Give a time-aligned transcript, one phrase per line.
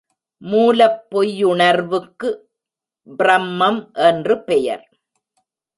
[0.41, 2.29] மூலப் பொய்யுணர்வுக்கு
[3.19, 4.85] ப்ரமம் என்று பெயர்.